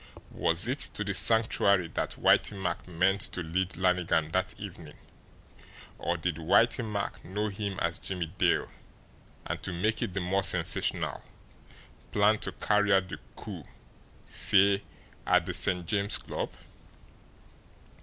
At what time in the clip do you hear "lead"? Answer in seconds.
3.43-3.77